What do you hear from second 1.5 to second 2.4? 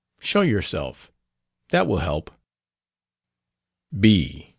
that will help.